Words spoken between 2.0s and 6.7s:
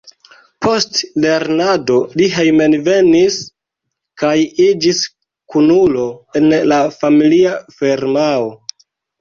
li hejmenvenis kaj iĝis kunulo en